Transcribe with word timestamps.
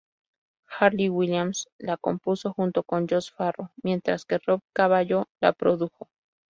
Hayley 0.65 1.09
Williams 1.11 1.69
la 1.77 1.95
compuso 1.95 2.53
junto 2.53 2.81
con 2.81 3.07
Josh 3.07 3.29
Farro, 3.29 3.69
mientras 3.83 4.25
que 4.25 4.39
Rob 4.39 4.61
Cavallo 4.73 5.27
la 5.39 5.53
produjo. 5.53 6.09